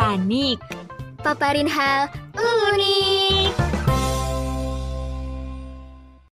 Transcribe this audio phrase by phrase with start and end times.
[0.00, 0.56] Panik.
[1.20, 3.52] Paparin hal unik.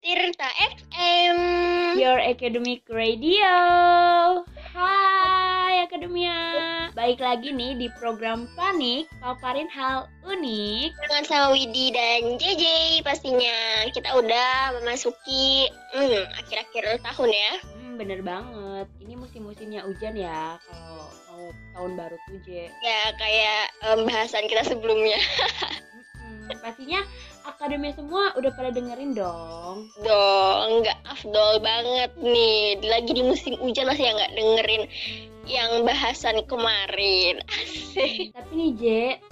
[0.05, 0.49] Tirta
[0.93, 1.37] FM.
[1.97, 3.57] Your Academic Radio.
[4.69, 6.37] Hai Akademia.
[6.93, 10.93] Baik lagi nih di program Panik, paparin hal unik.
[11.01, 12.63] Dengan sama Widi dan JJ
[13.01, 13.89] pastinya.
[13.89, 17.51] Kita udah memasuki hmm, akhir-akhir tahun ya.
[17.95, 18.87] Hmm, bener banget.
[18.99, 22.67] Ini musim-musimnya hujan ya kalau mau tahun baru tuh, J.
[22.83, 25.15] Ya kayak em, bahasan kita sebelumnya.
[26.19, 26.99] Hmm, pastinya
[27.45, 29.93] Akademia semua udah pada dengerin dong.
[30.01, 32.81] Dong, nggak afdol banget nih.
[32.81, 34.83] Lagi di musim hujan masih nggak dengerin
[35.45, 37.37] yang bahasan kemarin.
[37.53, 38.33] Asik.
[38.33, 38.85] Tapi nih J,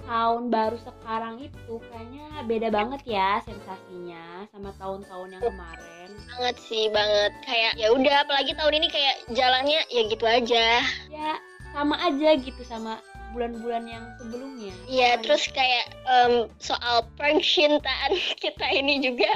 [0.06, 6.10] tahun baru sekarang itu kayaknya beda banget ya sensasinya sama tahun-tahun yang kemarin.
[6.38, 7.34] Banget sih banget.
[7.50, 10.66] Kayak ya udah apalagi tahun ini kayak jalannya ya gitu aja.
[11.10, 11.42] Ya
[11.74, 13.02] sama aja gitu sama
[13.34, 14.74] bulan-bulan yang sebelumnya.
[14.86, 19.30] Iya, terus kayak em, soal percintaan kita ini juga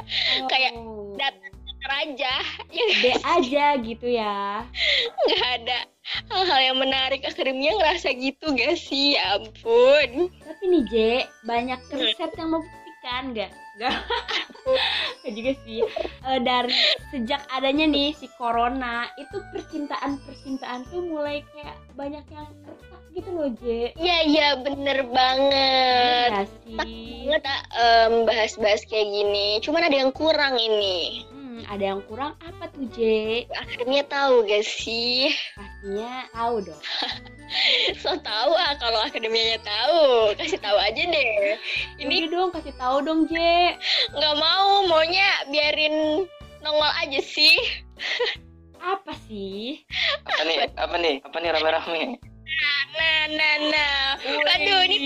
[0.47, 1.51] kayak Oh, datar
[2.05, 2.33] aja.
[2.69, 4.61] Ya B aja gitu ya.
[5.25, 5.77] nggak ada
[6.29, 9.15] hal-hal yang menarik akademia ngerasa gitu gak sih?
[9.15, 10.29] Ya ampun.
[10.39, 10.95] Tapi nih J,
[11.43, 13.51] banyak riset yang membuktikan nggak?
[13.77, 13.93] Nggak.
[15.23, 15.79] Nggak juga sih.
[16.27, 16.75] Eh, dari
[17.07, 23.49] sejak adanya nih si corona, itu percintaan-percintaan tuh mulai kayak banyak yang retak gitu loh
[23.57, 23.97] J.
[23.97, 26.29] Iya, iya bener banget.
[26.29, 26.77] Iya sih.
[26.77, 27.43] Banget
[27.73, 29.57] em, bahas-bahas kayak gini.
[29.65, 31.25] Cuman ada yang kurang ini.
[31.33, 32.99] Hmm, ada yang kurang apa tuh J?
[33.49, 35.33] Akademia tahu gak sih?
[35.57, 36.81] Pastinya tahu dong.
[38.03, 40.35] So tahu ah kalau akademianya tahu.
[40.37, 41.55] Kasih tahu aja deh.
[41.97, 43.33] Ini Ini dong kasih tahu dong J.
[44.13, 46.27] nggak mau, maunya biarin
[46.61, 47.55] nongol aja sih.
[48.77, 49.81] Apa sih?
[50.37, 52.01] apa nih apa nih apa nih rame-rame
[52.47, 53.95] Nah, nah, nah.
[54.55, 54.97] Aduh, ini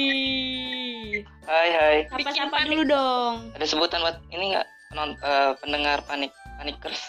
[1.43, 2.69] hai hai Sapa-sapa panik.
[2.71, 3.33] dulu dong.
[3.51, 7.01] ada sebutan buat ini nggak penon- eh, pendengar panik panikers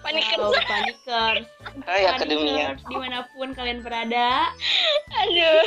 [0.00, 0.64] panik Halo, kerja.
[0.66, 1.44] panikers.
[1.84, 4.48] hai akademia Panikers, di mana pun kalian berada.
[5.18, 5.64] Aduh.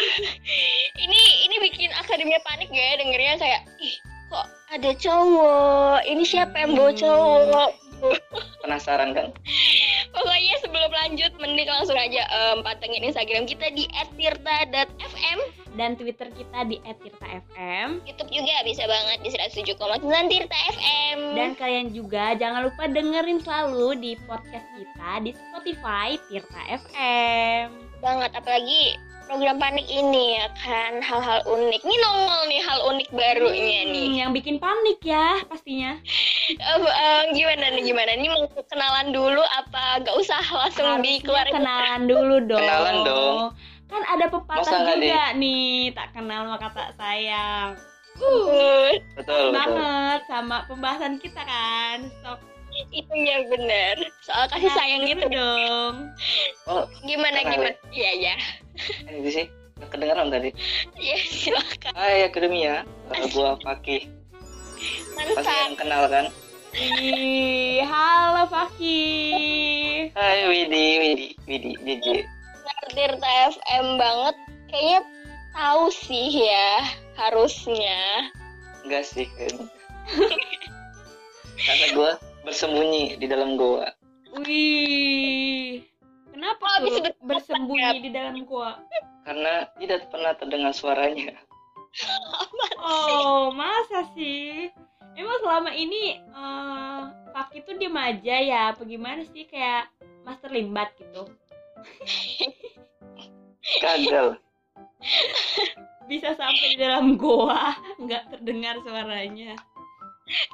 [0.95, 3.95] Ini ini bikin akademia panik ya dengernya kayak ih
[4.27, 5.99] kok ada cowok.
[6.03, 7.69] Ini siapa yang bawa cowok?
[8.61, 9.33] penasaran kan
[11.03, 13.85] lanjut mending langsung aja em, pantengin Instagram kita di
[14.17, 15.39] @tirta.fm.
[15.77, 18.01] Dan Twitter kita di @tirta_fm.
[18.01, 21.17] YouTube juga bisa banget di 107,9 Tirta FM.
[21.37, 27.67] Dan kalian juga jangan lupa dengerin selalu di podcast kita di Spotify Tirta FM.
[27.97, 28.93] banget apalagi
[29.27, 31.83] program panik ini ya kan hal-hal unik.
[31.83, 34.07] Ini nongol nih hal unik barunya nih.
[34.07, 35.99] Hmm, yang bikin panik ya pastinya.
[36.47, 41.53] Eh, eh, gimana nih gimana ini mau kenalan dulu apa gak usah langsung Harusnya dikeluarin
[41.53, 42.63] kenalan dulu dong.
[42.63, 43.37] Kenalan dong.
[43.87, 47.79] Kan ada Masa pepatah nggak juga nih, tak kenal maka tak sayang.
[48.17, 52.09] Uh, betul betul banget sama pembahasan kita kan.
[52.23, 52.39] Sok
[52.93, 55.95] itu ya bener soal kasih kenalin sayang gitu dong.
[56.69, 58.35] oh gimana gimana iya ya
[59.09, 59.45] ini sih
[59.77, 60.49] Nggak kedengeran tadi.
[60.97, 61.91] Iya silakan.
[61.93, 62.81] Hai akademia
[63.13, 64.09] Eh, gua Fakih
[64.77, 66.25] pasti mantap yang kenal kan?
[66.77, 70.13] Ih, halo Fakih.
[70.13, 72.25] hai Widi Widi Widi DJ
[72.93, 74.35] Tirta FM banget.
[74.73, 74.99] Kayaknya
[75.53, 76.69] tahu sih ya
[77.17, 78.31] harusnya.
[78.85, 79.65] Enggak sih kayaknya.
[81.57, 82.11] karena gua
[82.45, 83.93] bersembunyi di dalam goa.
[84.41, 85.85] Wih.
[86.37, 88.77] Kenapa bisa tuh bersembunyi di dalam gua?
[89.25, 91.33] karena tidak pernah terdengar suaranya
[92.79, 94.69] Oh, masa sih?
[95.17, 96.99] Emang selama ini eh
[97.33, 98.61] Fakih tuh diem aja ya?
[98.71, 99.89] Apa gimana sih kayak
[100.23, 101.25] Master Limbat gitu?
[103.83, 104.37] gagal
[106.09, 109.57] Bisa sampai di dalam goa nggak terdengar suaranya.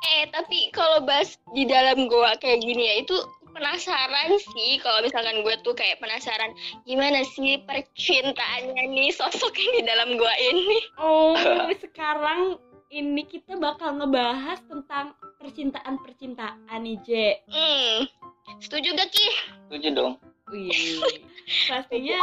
[0.05, 3.17] eh tapi kalau bahas di dalam goa kayak gini ya itu
[3.53, 6.51] penasaran sih kalau misalkan gue tuh kayak penasaran
[6.83, 10.79] gimana sih percintaannya nih sosok yang di dalam goa ini?
[10.97, 11.37] Oh,
[11.85, 12.57] sekarang
[12.93, 17.09] ini kita bakal ngebahas tentang percintaan-percintaan nih, J.
[17.49, 18.09] hmm
[18.59, 19.27] setuju gak ki?
[19.69, 20.13] Setuju dong.
[20.51, 20.99] Wih,
[21.71, 22.19] pastinya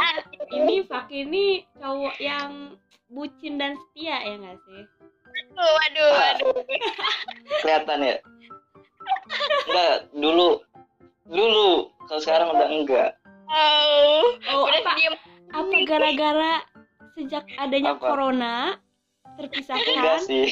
[0.53, 2.77] ini Fakih ini cowok yang
[3.11, 4.83] bucin dan setia ya nggak sih?
[5.51, 6.55] waduh waduh waduh.
[7.59, 8.15] Kelihatan ya?
[9.67, 10.63] Enggak dulu
[11.27, 13.09] dulu kalau sekarang udah enggak
[13.51, 15.15] oh Oh, udah apa, diem
[15.51, 16.53] apa gara-gara
[17.13, 18.03] sejak adanya Apa?
[18.03, 18.55] corona
[19.37, 20.19] enggak terpisahkan?
[20.23, 20.47] sih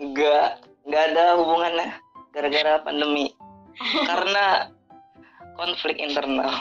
[0.00, 1.88] enggak enggak ada hubungannya
[2.32, 3.34] gara-gara pandemi
[4.08, 4.70] karena
[5.56, 6.52] konflik internal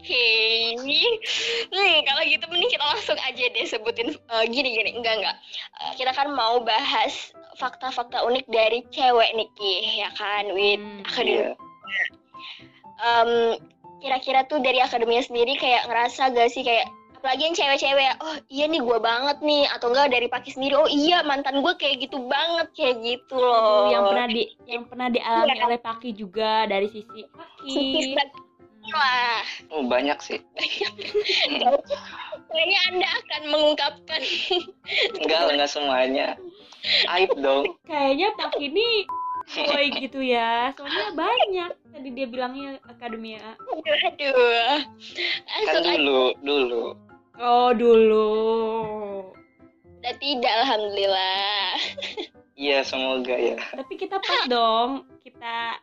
[0.00, 4.96] Hmm, kalau gitu mending kita langsung aja deh sebutin eh, gini gini.
[4.96, 5.36] Enggak enggak.
[5.76, 10.80] Eh, kita kan mau bahas fakta-fakta unik dari cewek nih Ki, ya kan, Wid.
[10.80, 11.04] Hmm.
[11.04, 11.36] Akademi.
[11.44, 11.52] Iya.
[13.00, 13.30] Em,
[13.98, 16.60] kira-kira tuh dari akademinya sendiri kayak ngerasa gak sih?
[16.60, 20.56] Kayak apalagi yang cewek-cewek ya, oh iya nih gue banget nih atau enggak dari Paki
[20.56, 23.92] sendiri oh iya mantan gue kayak gitu banget kayak gitu loh.
[23.92, 25.64] yang pernah di yang pernah dialami Iya.
[25.68, 27.68] oleh Paki juga dari sisi Paki.
[27.68, 28.16] Sisi
[28.90, 30.40] lah Oh, banyak sih.
[32.48, 34.20] kayaknya anda akan mengungkapkan.
[35.20, 36.28] Enggak enggak semuanya.
[37.12, 37.76] Aib dong.
[37.84, 39.04] kayaknya Paki ini
[39.68, 40.72] boy gitu ya.
[40.72, 44.78] Soalnya banyak tadi dia bilangnya akademia aduh aduh.
[45.66, 46.84] Kan dulu, dulu.
[47.38, 48.28] oh dulu.
[50.00, 51.76] Udah tidak alhamdulillah.
[52.60, 53.56] Iya, semoga ya.
[53.72, 55.08] tapi kita pas dong.
[55.24, 55.80] Kita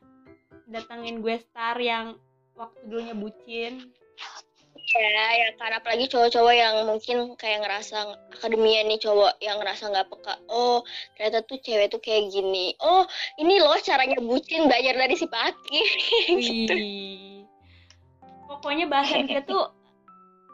[0.70, 2.22] datangin gue star yang
[2.54, 3.74] waktu dulunya bucin
[4.88, 10.08] ya ya karena apalagi cowok-cowok yang mungkin kayak ngerasa akademia nih cowok yang ngerasa nggak
[10.08, 10.80] peka oh
[11.20, 12.72] ternyata tuh cewek tuh kayak gini.
[12.80, 13.04] Oh
[13.36, 15.82] ini loh caranya bucin belajar dari si Paki
[16.40, 16.74] gitu.
[16.74, 17.44] Wih.
[18.48, 19.70] pokoknya bahasan kita tuh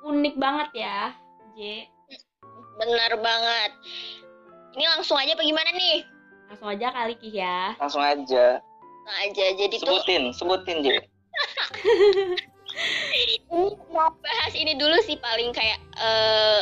[0.09, 1.13] unik banget ya
[1.53, 1.85] J.
[2.81, 3.71] Benar banget.
[4.73, 6.01] Ini langsung aja apa gimana nih?
[6.49, 7.77] Langsung aja kali Ki ya.
[7.77, 8.57] Langsung aja.
[9.03, 10.97] Nah aja jadi tuh Sebutin, sebutin, Ji.
[13.53, 16.59] ini mau bahas ini dulu sih paling kayak eh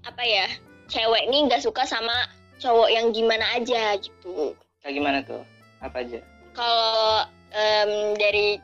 [0.00, 0.46] apa ya
[0.86, 2.14] cewek nih nggak suka sama
[2.56, 5.42] cowok yang gimana aja gitu Kayak gimana tuh?
[5.80, 6.20] Apa aja?
[6.50, 8.58] kalau em, dari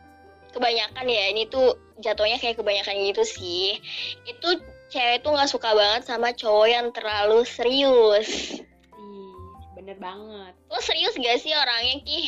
[0.51, 3.79] kebanyakan ya ini tuh jatuhnya kayak kebanyakan gitu sih
[4.25, 4.49] itu
[4.89, 8.59] cewek tuh nggak suka banget sama cowok yang terlalu serius
[8.91, 9.33] Ih,
[9.75, 12.21] bener banget lo serius gak sih orangnya ki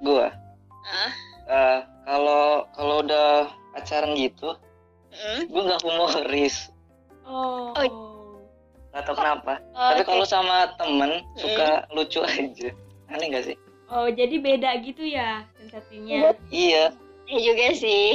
[0.00, 0.28] Gua.
[0.84, 1.12] ah
[1.46, 4.54] Eh, kalau kalau udah pacaran gitu,
[5.12, 5.48] mm.
[5.50, 6.70] gue nggak humoris.
[7.26, 7.74] oh,
[8.90, 9.62] Gak tau kenapa.
[9.70, 10.08] Oh, Tapi oke.
[10.10, 12.74] kalau sama temen suka lucu aja.
[13.06, 13.56] Aneh gak sih?
[13.90, 16.94] oh jadi beda gitu ya sensasinya Iya.
[17.30, 18.10] Iya juga sih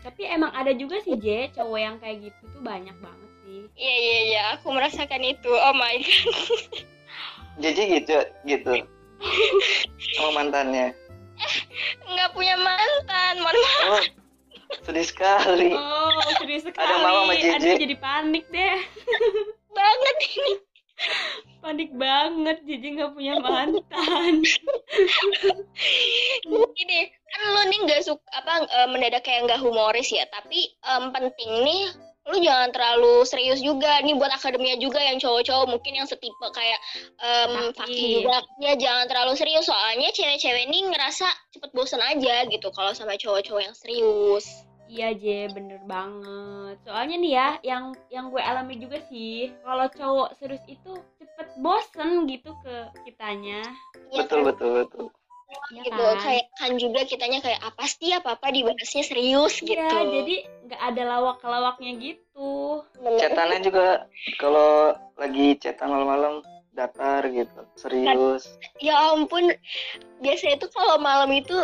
[0.00, 3.96] tapi emang ada juga sih J cowok yang kayak gitu tuh banyak banget sih iya
[3.96, 6.84] iya iya aku merasakan itu oh my god
[7.60, 8.16] Jadi gitu,
[8.48, 8.72] gitu.
[10.16, 10.96] Sama mantannya.
[12.08, 14.04] nggak punya mantan mohon maaf Oh,
[14.86, 15.70] sedih sekali.
[15.74, 17.54] oh serius sekali Ada mama sama Jeje.
[17.58, 18.78] aduh jadi panik deh
[19.76, 20.52] banget ini
[21.60, 24.34] panik banget jadi nggak punya mantan
[26.76, 26.98] gini
[27.30, 31.50] kan lu nih nggak suka apa eh, mendadak kayak nggak humoris ya tapi em, penting
[31.64, 31.82] nih
[32.30, 36.78] lu jangan terlalu serius juga nih buat akademia juga yang cowok-cowok mungkin yang setipe kayak
[37.18, 37.76] em Paki.
[37.76, 42.94] Paki juga ya jangan terlalu serius soalnya cewek-cewek ini ngerasa cepet bosen aja gitu kalau
[42.94, 44.46] sama cowok-cowok yang serius
[44.90, 46.82] Iya J, bener banget.
[46.82, 52.26] Soalnya nih ya, yang yang gue alami juga sih, kalau cowok serius itu cepet bosen
[52.26, 53.62] gitu ke kitanya,
[54.10, 54.46] Iya Betul, kan?
[54.50, 55.06] betul, betul.
[55.50, 56.16] Ya gitu kan?
[56.22, 60.36] kayak kan juga kitanya kayak apa sih apa apa dibahasnya serius gitu Iya, jadi
[60.70, 62.86] nggak ada lawak-lawaknya gitu.
[63.18, 64.06] Cetannya juga
[64.38, 68.46] kalau lagi cetan malam-malam datar gitu, serius.
[68.78, 69.50] ya ampun
[70.22, 71.58] biasanya tuh kalau malam itu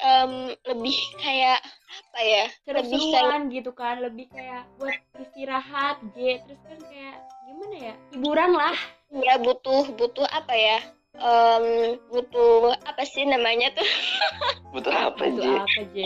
[0.00, 6.40] em, lebih kayak apa ya lebih kayak Seru-seruan gitu kan, lebih kayak buat istirahat J,
[6.48, 7.16] terus kan kayak
[7.46, 8.76] gimana ya, hiburan lah.
[9.12, 10.78] ya butuh butuh apa ya
[11.16, 11.66] Em,
[12.06, 13.88] butuh apa sih namanya tuh
[14.76, 15.50] Butuh apa, Butuh Ji?
[15.56, 15.98] apa J?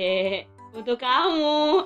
[0.71, 1.83] Butuh kamu.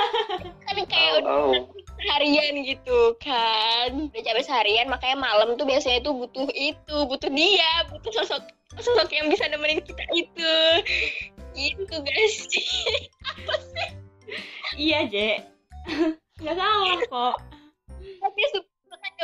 [0.66, 1.70] kan kayak udah Oh, oh.
[2.02, 7.70] seharian gitu kan udah capek seharian makanya malam tuh biasanya tuh butuh itu butuh dia
[7.88, 8.42] butuh sosok
[8.74, 10.54] sosok yang bisa nemenin kita itu
[11.54, 12.36] gitu guys
[14.74, 15.16] Iya J,
[16.42, 17.34] nggak salah kok.
[18.18, 18.42] tapi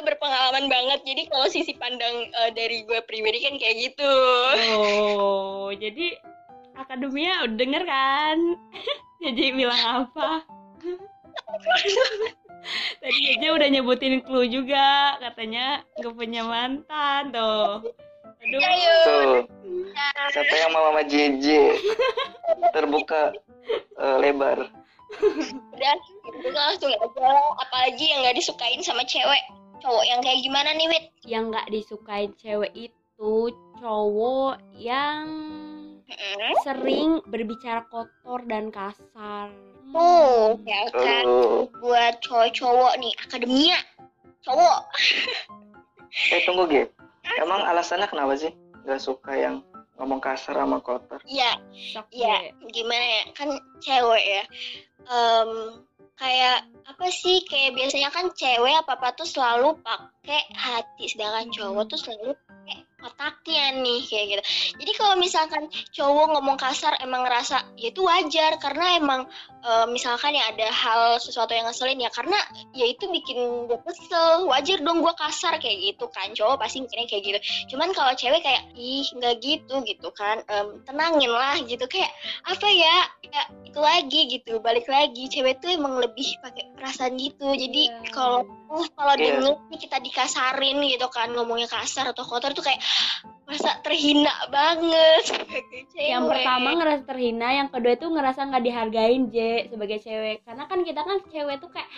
[0.05, 4.13] berpengalaman banget jadi kalau sisi pandang eh, dari gue pribadi kan kayak gitu
[4.77, 6.17] Oh, jadi
[6.81, 8.39] akademia udah denger kan?
[9.25, 10.45] Jadi bilang apa?
[13.01, 17.85] Tadi aja udah nyebutin clue juga, katanya gak punya mantan tuh.
[18.41, 18.97] Aduh, Ayo.
[19.05, 19.41] Tuh,
[20.33, 21.47] siapa yang mau sama JJ?
[22.73, 23.37] Terbuka
[24.01, 24.73] eh, lebar.
[25.75, 25.95] udah
[26.39, 27.31] itu langsung aja
[27.67, 29.43] apalagi yang nggak disukain sama cewek
[29.81, 33.33] cowok yang kayak gimana nih wit yang nggak disukain cewek itu
[33.81, 35.25] cowok yang
[36.05, 36.55] Mm-mm.
[36.65, 39.49] sering berbicara kotor dan kasar.
[39.91, 41.67] tuh ya kan Tuh.
[41.83, 43.79] buat cowok-cowok nih akademia
[44.47, 44.87] cowok
[46.31, 46.91] Eh tunggu Ge.
[47.39, 48.51] Emang alasannya kenapa sih?
[48.83, 49.63] Gak suka yang
[49.95, 51.19] ngomong kasar sama kotor?
[51.27, 51.55] iya
[52.11, 54.43] iya gimana ya kan cewek ya
[55.11, 55.51] Em,
[56.21, 61.89] kayak apa sih kayak biasanya kan cewek apa apa tuh selalu pakai hati sedangkan cowok
[61.89, 62.37] tuh selalu
[63.05, 64.43] otaknya nih kayak gitu.
[64.81, 68.57] Jadi kalau misalkan cowok ngomong kasar emang ngerasa ya itu wajar.
[68.61, 69.21] Karena emang
[69.65, 72.37] eh, misalkan ya ada hal sesuatu yang ngeselin ya karena
[72.77, 74.49] ya itu bikin gue kesel.
[74.49, 76.33] Wajar dong gue kasar kayak gitu kan.
[76.33, 77.39] Cowok pasti mikirnya kayak gitu.
[77.77, 80.43] Cuman kalau cewek kayak ih nggak gitu gitu kan.
[80.49, 81.85] Em, tenangin lah gitu.
[81.89, 82.13] Kayak
[82.45, 82.97] apa ya?
[83.31, 84.59] Ya itu lagi gitu.
[84.61, 85.31] Balik lagi.
[85.31, 87.53] Cewek tuh emang lebih pakai perasaan gitu.
[87.55, 88.13] Jadi Iya.
[88.13, 92.79] kalau uh, kalau denger nih kita dikasarin gitu kan ngomongnya kasar atau kotor tuh kayak
[93.51, 96.11] masa terhina banget sebagai cewek.
[96.15, 99.37] Yang pertama ngerasa terhina yang kedua itu ngerasa nggak dihargain J
[99.75, 100.47] sebagai cewek.
[100.47, 101.91] Karena kan kita kan cewek tuh kayak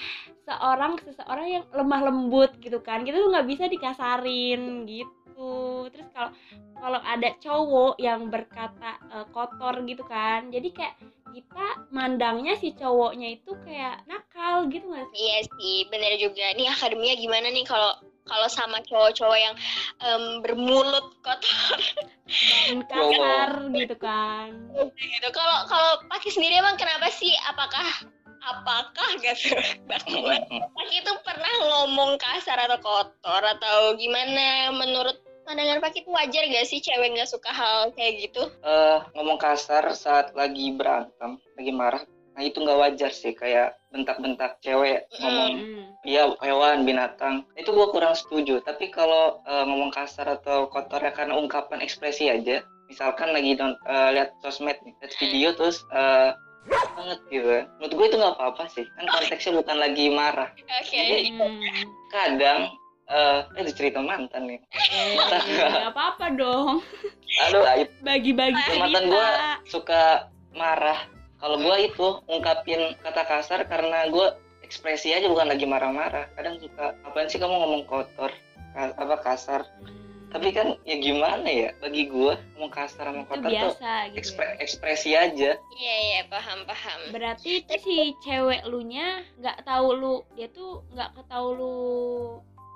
[0.48, 3.04] seorang seseorang yang lemah lembut gitu kan.
[3.04, 5.21] Kita tuh nggak bisa dikasarin gitu
[5.90, 6.30] terus kalau
[6.76, 10.96] kalau ada cowok yang berkata eh, kotor gitu kan jadi kayak
[11.32, 16.50] kita mandangnya si cowoknya itu kayak nakal gitu nggak sih Iya sih, bener juga.
[16.58, 19.54] Nih akademia gimana nih kalau kalau sama cowok-cowok yang
[19.98, 21.78] em, bermulut kotor
[22.26, 24.50] dan kasar gitu kan
[24.98, 25.28] gitu.
[25.30, 27.30] Kalau kalau Paki sendiri emang kenapa sih?
[27.50, 27.86] Apakah
[28.42, 29.54] apakah gitu?
[30.76, 34.74] Paki itu pernah ngomong kasar atau kotor atau gimana?
[34.74, 38.42] Menurut pandangan Paki itu wajar gak sih cewek nggak suka hal kayak gitu?
[38.62, 42.02] Eh, ngomong kasar saat lagi berantem, lagi marah,
[42.34, 43.34] nah itu nggak wajar sih.
[43.34, 45.84] Kayak bentak-bentak cewek ngomong Hmm.
[46.02, 51.12] dia hewan binatang itu gua kurang setuju tapi kalau eh, ngomong kasar atau kotor ya
[51.14, 56.32] karena ungkapan ekspresi aja misalkan lagi don- eh, lihat sosmed nih lihat video terus eh,
[56.70, 57.48] banget gitu.
[57.78, 58.86] Menurut gue itu nggak apa-apa sih.
[58.94, 60.48] Kan konteksnya bukan lagi marah.
[60.54, 61.02] Oke.
[61.34, 61.86] Hmm.
[62.12, 62.60] kadang
[63.12, 64.60] eh eh itu cerita mantan nih.
[64.72, 65.90] Eh, nggak.
[65.92, 66.80] apa-apa dong.
[67.48, 67.64] Aduh
[68.04, 71.08] bagi-bagi mantan gua suka marah.
[71.42, 76.30] Kalau gua itu ungkapin kata kasar karena gua ekspresi aja bukan lagi marah-marah.
[76.38, 78.30] Kadang suka apaan sih kamu ngomong kotor?
[78.72, 79.68] Apa kasar
[80.32, 84.16] tapi kan ya gimana ya bagi gua ngomong kasar sama itu kotor tuh biasa gitu
[84.18, 85.50] ekspre- ekspresi aja.
[85.76, 87.00] Iya iya paham paham.
[87.12, 91.76] berarti itu si cewek lu nya nggak tahu lu dia tuh nggak ketahu lu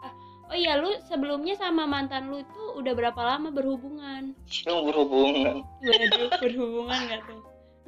[0.04, 0.12] ah,
[0.46, 4.36] oh iya lu sebelumnya sama mantan lu itu udah berapa lama berhubungan?
[4.68, 5.64] Lu berhubungan.
[5.80, 7.40] Waduh berhubungan nggak tuh?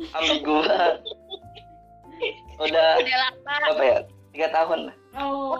[0.08, 0.64] Sama gua.
[2.58, 3.54] Udah Udah lama.
[3.70, 3.98] apa ya?
[4.34, 4.94] Tiga tahun lah.
[5.18, 5.54] Oh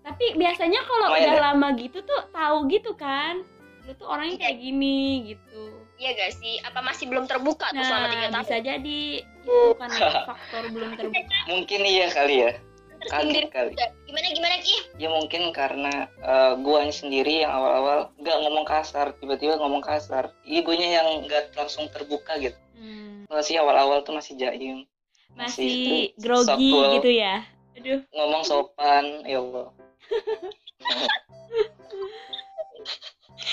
[0.00, 1.42] tapi biasanya kalau Lumayan udah ya?
[1.52, 3.44] lama gitu tuh tahu gitu kan?
[3.84, 5.62] Lu tuh orangnya kayak gini gitu.
[6.00, 6.56] Iya gak sih?
[6.64, 8.44] Apa masih belum terbuka tuh selama tiga nah tahun?
[8.48, 9.02] bisa jadi.
[9.20, 9.88] Itu bukan
[10.32, 11.38] faktor belum terbuka.
[11.52, 12.52] Mungkin iya kali ya.
[13.00, 13.72] Kaget kali.
[14.04, 14.76] Gimana gimana Ki?
[15.00, 20.32] ya mungkin karena eh, guanya sendiri yang awal-awal nggak ngomong kasar tiba-tiba ngomong kasar.
[20.44, 22.56] Iya guanya yang nggak langsung terbuka gitu.
[22.76, 24.84] Hmm, masih awal-awal tuh masih jaim.
[25.32, 27.44] Masih itu grogi gitu ya?
[27.76, 28.04] Aduh.
[28.12, 29.72] Ngomong sopan ya Allah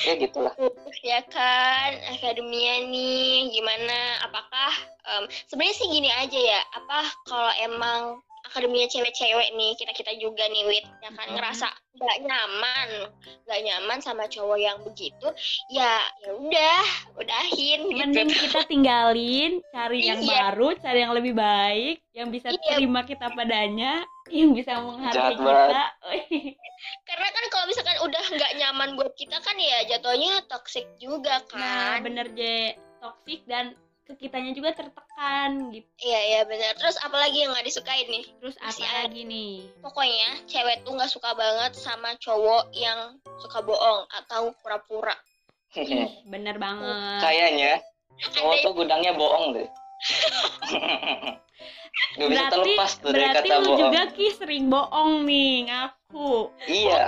[0.07, 0.53] ya gitulah
[1.05, 3.99] Ya kan, akademia nih gimana?
[4.27, 4.71] Apakah
[5.07, 6.61] em, sebenarnya sih gini aja ya?
[6.73, 6.99] Apa
[7.29, 8.01] kalau emang
[8.47, 10.85] akademia cewek-cewek nih kita kita juga nih wit.
[11.03, 12.89] Ya kan ngerasa nggak nyaman
[13.49, 15.27] nggak nyaman sama cowok yang begitu
[15.73, 16.85] ya ya udah
[17.17, 17.97] udahin gitu.
[17.97, 20.53] Mending kita tinggalin cari yang Iya.
[20.53, 22.77] baru cari yang lebih baik yang bisa Iya.
[22.77, 25.83] terima kita padanya yang bisa menghargai kita.
[27.07, 31.97] Karena kan kalau misalkan udah nggak nyaman buat kita kan ya jatuhnya toxic juga nah
[31.97, 32.05] kan.
[32.05, 33.73] bener je toksik dan
[34.07, 35.87] ke kitanya juga tertekan gitu.
[35.99, 36.79] Iya iya benar.
[36.79, 38.23] Terus apalagi yang nggak disukain nih?
[38.39, 39.53] Terus Masih apa lagi nih?
[39.83, 45.15] Pokoknya cewek tuh nggak suka banget sama cowok yang suka bohong atau pura-pura.
[46.23, 47.19] Bener banget.
[47.19, 47.83] Kayaknya
[48.31, 49.67] cowok tuh gudangnya bohong deh.
[51.97, 53.79] Gak bisa berarti terlepas tuh dari berarti kata lu bohong.
[53.81, 56.31] juga ki sering bohong nih ngaku.
[56.69, 57.05] Iya.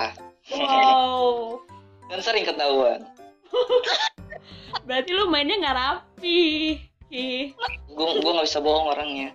[0.50, 1.62] Wow.
[2.10, 3.06] Dan sering ketahuan.
[4.86, 6.42] Berarti lu mainnya nggak rapi
[7.10, 9.30] Gue gue nggak bisa bohong orangnya.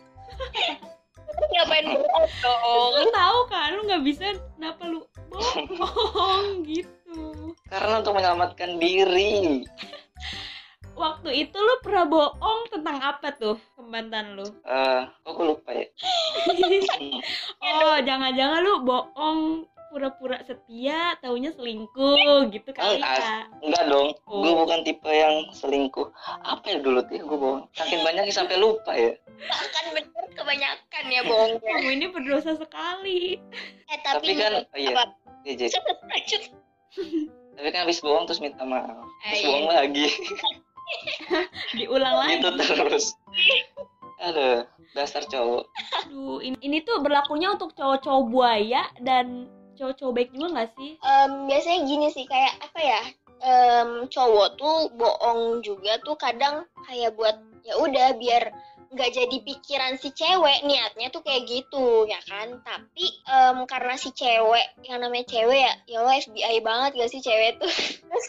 [1.51, 2.91] Ngapain bohong dong?
[3.03, 7.51] Lu tahu kan lu nggak bisa kenapa lu bohong gitu?
[7.67, 9.67] Karena untuk menyelamatkan diri.
[10.95, 14.47] Waktu itu lu pernah bohong tentang apa tuh ke mantan lu?
[14.63, 15.87] Eh kok gue lupa ya?
[17.65, 23.15] Oh jangan-jangan lu bohong pura-pura setia taunya selingkuh gitu kali Enggak.
[23.15, 24.09] ya enggak dong.
[24.27, 24.43] Oh.
[24.43, 26.11] gue bukan tipe yang selingkuh.
[26.43, 27.63] Apa ya dulu tuh gue bohong?
[27.79, 29.15] Saking banyaknya sampai lupa ya.
[29.47, 33.39] Kan bener kebanyakan ya bohongnya kamu ini berdosa sekali.
[33.87, 34.91] Eh tapi tapi, kan oh iya.
[34.99, 35.05] apa?
[35.47, 35.71] Iya,
[37.55, 38.99] tapi kan habis bohong terus minta maaf.
[39.31, 39.79] Terus Eh, bohong iya.
[39.79, 40.07] lagi.
[41.79, 42.43] Diulang lagi.
[42.43, 43.15] Gitu terus.
[44.19, 45.67] Aduh dasar cowok.
[46.07, 50.91] Aduh, ini, ini tuh berlakunya untuk cowok-cowok buaya dan cowok-cowok baik juga nggak sih?
[50.99, 53.03] Em, biasanya gini sih kayak apa ya
[53.45, 58.53] em, cowok tuh bohong juga tuh kadang kayak buat ya udah biar
[58.95, 62.63] nggak jadi pikiran si cewek niatnya tuh kayak gitu ya kan?
[62.63, 67.19] Tapi em, karena si cewek yang namanya cewek ya ya Allah FBI banget gak sih
[67.19, 67.73] cewek tuh?
[68.09, 68.27] Terus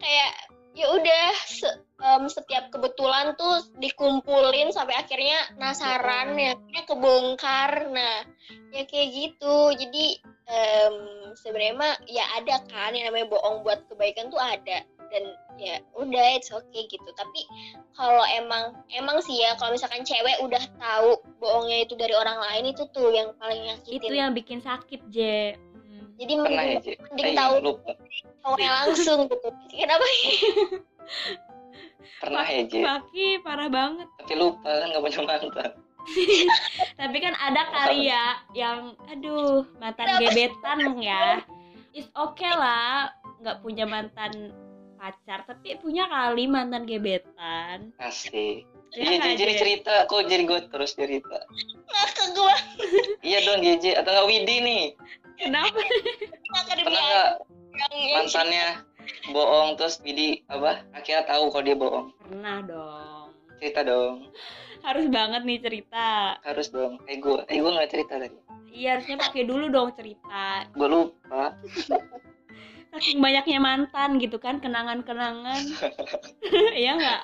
[0.00, 0.32] kayak
[0.76, 6.56] ya udah se- em, setiap kebetulan tuh dikumpulin sampai akhirnya nasaran ya
[6.88, 7.92] kebongkar.
[7.92, 8.24] Nah
[8.72, 9.56] ya kayak gitu.
[9.76, 10.94] Jadi em,
[11.34, 14.82] sebenarnya mah ya ada kan yang namanya bohong buat kebaikan tuh ada.
[15.06, 15.22] Dan
[15.54, 17.06] ya udah it's okay gitu.
[17.14, 17.46] Tapi
[17.94, 22.74] kalau emang emang sih ya kalau misalkan cewek udah tahu bohongnya itu dari orang lain
[22.74, 24.02] itu tuh yang paling nyakitin.
[24.02, 25.54] Itu yang bikin sakit, Je.
[25.54, 26.10] Hmm.
[26.18, 27.54] jadi pernah ya mending, Ji mending Eh, tahu
[28.42, 29.48] cowoknya langsung gitu.
[29.70, 30.06] Kenapa
[32.18, 34.08] pernah ya Ji parah banget.
[34.18, 35.70] tapi lupa kan nggak punya mantan
[37.00, 40.22] Tapi kan ada kali ya yang aduh, mantan Kenapa?
[40.22, 41.24] gebetan ya.
[41.92, 43.10] It's okay lah
[43.42, 44.52] nggak punya mantan
[44.96, 47.92] pacar, tapi punya kali mantan gebetan.
[48.00, 48.64] asik
[48.96, 51.42] Ya iya jadi cerita kok jadi gue terus cerita
[51.90, 52.54] ngakak gua
[53.28, 54.84] iya dong JJ atau nggak Widi nih
[55.36, 55.76] Kenapa?
[56.80, 57.30] pernah nggak
[57.76, 58.66] yang mantannya
[59.34, 63.26] bohong terus Widi apa akhirnya tahu kalau dia bohong Pernah dong.
[63.60, 64.30] cerita dong
[64.86, 66.38] Harus banget nih cerita.
[66.40, 68.38] harus dong eh gue eh gue nggak cerita tadi
[68.68, 70.68] Iya harusnya pakai dulu dong cerita.
[70.68, 71.56] gue lupa
[72.88, 75.60] Saking banyaknya mantan gitu kan, kenangan-kenangan.
[76.72, 77.22] Iya nggak?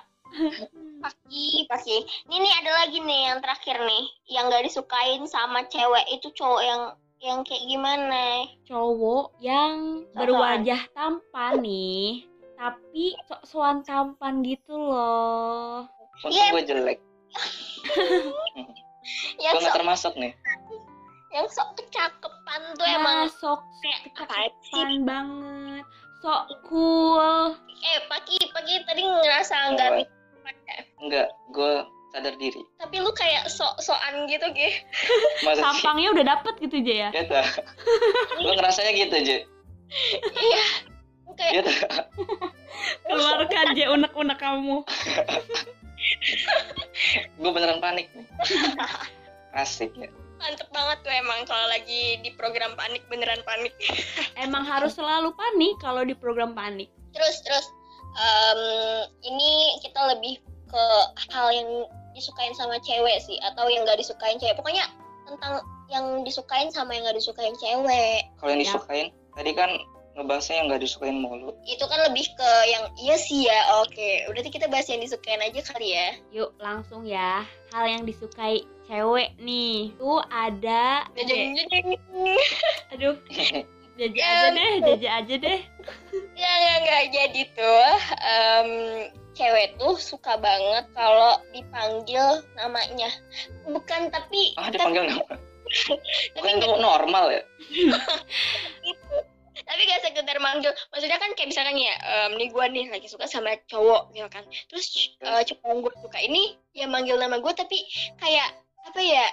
[0.99, 1.97] Paki, Paki.
[2.25, 6.61] Ini nih ada lagi nih yang terakhir nih, yang gak disukain sama cewek itu cowok
[6.61, 6.83] yang
[7.21, 8.43] yang kayak gimana?
[8.65, 10.19] cowok yang Sosokan.
[10.19, 15.87] berwajah tampan nih tapi sok-sokan tampan gitu loh
[16.25, 16.51] Iya.
[16.51, 16.99] gue jelek
[19.43, 19.75] Yang sok.
[19.75, 20.33] termasuk nih?
[21.33, 23.19] Yang sok kecakepan tuh nah, emang.
[23.33, 25.85] sok kayak kecapean banget.
[26.23, 27.57] Sok cool.
[27.83, 29.97] Eh, Paki, Paki tadi ngerasa nggak Apa?
[29.99, 30.15] bisa,
[31.03, 31.73] enggak gue
[32.13, 32.63] sadar diri.
[32.79, 34.85] Tapi lu kayak sok-sokan gitu, Ge.
[35.59, 37.11] tampangnya udah dapet gitu aja ya?
[37.11, 37.47] Ya tak
[38.45, 39.39] gue ngerasanya gitu Je
[40.37, 40.65] Iya.
[41.27, 42.07] Lu kayak ya tak
[43.09, 44.77] keluarkan aja unek-unek kamu
[47.41, 48.27] gue beneran panik nih.
[49.61, 50.09] Asik ya.
[50.41, 53.71] Mantep banget tuh emang kalau lagi di program panik beneran panik.
[54.45, 56.89] emang harus selalu panik kalau di program panik.
[57.13, 57.67] Terus terus
[58.17, 58.61] em,
[59.23, 60.85] ini kita lebih ke
[61.31, 61.69] hal yang
[62.17, 64.57] disukain sama cewek sih atau yang gak disukain cewek.
[64.57, 64.89] Pokoknya
[65.29, 65.61] tentang
[65.93, 68.25] yang disukain sama yang gak disukain cewek.
[68.41, 68.73] Kalau yang Ya.
[68.73, 69.07] disukain
[69.37, 69.71] tadi kan
[70.13, 71.57] ngebahasnya yang nggak disukain mulu.
[71.65, 74.11] Itu kan lebih ke yang iya sih ya oke.
[74.29, 76.09] Berarti kita bahas yang disukain aja kali ya.
[76.33, 77.45] Yuk langsung ya.
[77.73, 81.57] Hal yang disukai cewek nih tuh ada jeng.
[82.93, 83.17] aduh.
[83.93, 85.61] Jajah Ya aja deh jajah aja deh.
[86.33, 87.05] Ya nggak nggak.
[87.13, 87.93] Jadi tuh
[88.25, 88.69] em,
[89.37, 93.13] cewek tuh suka banget kalau dipanggil namanya.
[93.69, 95.37] Bukan tapi ah dipanggil nama?
[96.37, 97.43] Bukan itu normal ya
[99.53, 103.29] tapi gak sekedar manggil maksudnya kan kayak misalkan ya em, nih gue nih lagi suka
[103.29, 104.45] sama cowok gitu kan.
[104.73, 104.87] Terus
[105.21, 107.85] eh, cowok yang gue suka ini ya manggil nama gue tapi
[108.17, 108.49] kayak
[108.83, 109.25] apa ya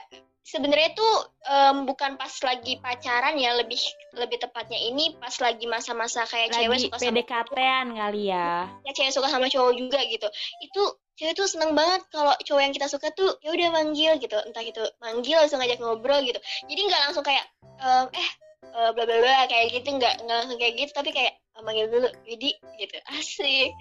[0.49, 1.13] sebenarnya tuh
[1.45, 3.77] em, bukan pas lagi pacaran ya lebih
[4.17, 8.65] lebih tepatnya ini pas lagi masa-masa kayak cewek lagi suka sama PDKT-an kali ya.
[8.82, 10.27] Ya cewek suka sama cowok juga gitu.
[10.65, 10.82] Itu
[11.21, 14.38] cewek tuh seneng banget kalau cowok yang kita suka tuh ya udah manggil gitu.
[14.41, 16.39] Entah itu manggil langsung ngajak ngobrol gitu.
[16.65, 17.45] Jadi nggak langsung kayak
[17.77, 18.29] ehm, eh
[18.63, 21.91] eh, bla bla bla kayak gitu nggak nggak langsung kayak gitu tapi kayak "Ah, manggil
[21.91, 22.95] dulu Widi gitu.
[23.15, 23.72] Asik.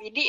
[0.00, 0.24] Widi.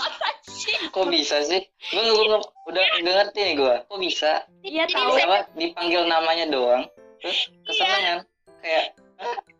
[0.00, 0.76] Apa sih?
[0.92, 4.32] Kok bisa sih gue udah nggak ngerti nih gue kok bisa?
[4.64, 5.12] Iya Jadi tahu.
[5.24, 6.84] Apa dipanggil namanya doang.
[7.20, 8.28] Terus kesenangan
[8.60, 8.96] kayak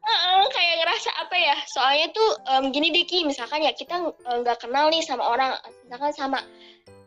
[0.04, 1.56] Heeh, kayak ngerasa apa ya?
[1.70, 6.12] Soalnya tuh em, gini deh Ki misalkan ya kita nggak kenal nih sama orang misalkan
[6.12, 6.38] sama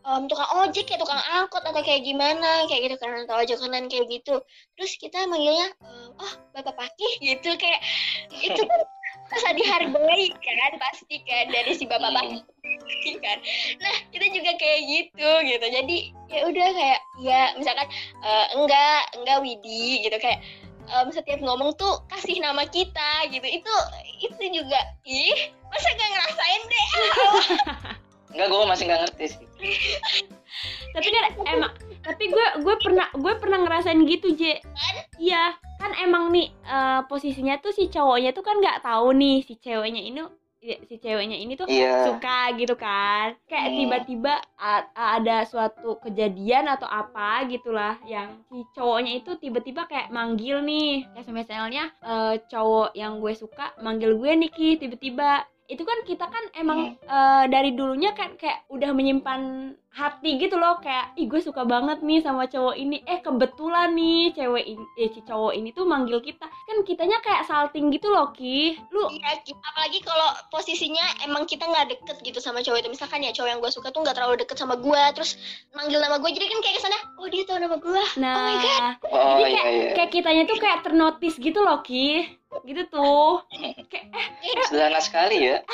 [0.07, 3.91] em, tukang ojek kayak tukang angkot atau kayak gimana kayak gitu kan atau ojek kanan
[3.91, 4.39] kayak gitu.
[4.79, 7.83] Terus kita manggilnya em, oh bapak Paki gitu kayak
[8.31, 8.81] itu kan
[9.27, 13.37] rasa dihargai kan pasti kan dari si bapak Paki kan.
[13.83, 15.65] Nah kita juga kayak gitu gitu.
[15.67, 15.97] Jadi
[16.31, 17.87] ya udah kayak ya misalkan
[18.23, 20.39] eh, enggak enggak Widi gitu kayak
[20.87, 23.43] em, setiap ngomong tuh kasih nama kita gitu.
[23.43, 23.75] Itu
[24.23, 26.87] itu juga ih masa gak ngerasain deh
[28.37, 29.45] enggak gue masih nggak ngerti sih.
[30.93, 31.73] Tapi kan emang
[32.05, 34.61] tapi gue gue pernah gue pernah ngerasain gitu je
[35.19, 39.59] iya kan emang nih eh, posisinya tuh si cowoknya tuh kan nggak tahu nih si
[39.59, 40.23] ceweknya ini
[40.63, 42.09] ya, si ceweknya ini tuh Iya.
[42.09, 43.37] suka gitu kan.
[43.45, 43.77] Kayak Hmm.
[43.77, 44.33] tiba-tiba
[44.95, 51.05] ada suatu kejadian atau apa gitulah yang si cowoknya itu tiba-tiba kayak manggil nih.
[51.13, 56.25] Kayak misalnya eh, cowok yang gue suka manggil gue nih Ki tiba-tiba itu kan kita
[56.31, 61.41] kan emang eh, dari dulunya kan kayak udah menyimpan hati gitu loh kayak ih gue
[61.41, 63.01] suka banget nih sama cowok ini.
[63.09, 66.45] Eh kebetulan nih cewek ini eh si cowok ini tuh manggil kita.
[66.45, 68.77] Kan kitanya kayak salting gitu loh Ki.
[68.93, 72.89] Lu Iya, apalagi kalau posisinya emang kita nggak deket gitu sama cowok itu.
[72.93, 75.33] Misalkan ya cowok yang gue suka tuh nggak terlalu deket sama gue terus
[75.73, 76.29] manggil nama gue.
[76.29, 78.03] Jadi kan kayak ke sana oh dia tahu nama gue.
[78.21, 78.83] Nah, Oh my God.
[79.09, 79.89] Oh Jadi iya iya.
[79.97, 82.37] kayak kitanya tuh kayak ternotis gitu loh Ki.
[82.63, 83.41] Gitu tuh.
[83.89, 84.13] Kayak
[84.45, 85.57] eh Sederhana sekali ya.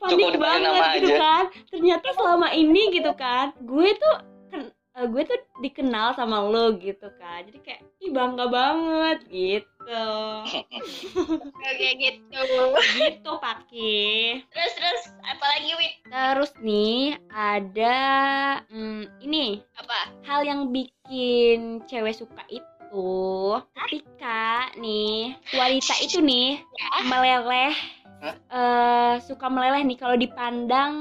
[0.00, 1.16] panik Cukup banget nama gitu aja.
[1.20, 1.44] kan.
[1.68, 3.54] Ternyata selama ini gitu kan.
[3.64, 4.16] Gue tuh
[4.50, 7.46] ken- eh, gue tuh dikenal sama lo gitu kan.
[7.46, 10.08] Jadi kayak ih bangga banget gitu.
[11.60, 12.40] Kayak gitu.
[12.98, 14.04] Gitu Paki.
[14.50, 15.92] Terus terus apalagi wit?
[16.06, 17.98] Terus nih ada
[18.68, 19.62] hmm, ini.
[19.78, 20.12] Apa?
[20.26, 22.66] Hal yang bikin cewek suka itu
[23.70, 26.58] ketika nih wanita itu nih
[27.06, 27.70] meleleh
[28.20, 28.34] Hah?
[28.50, 30.94] eh suka meleleh nih kalau dipandang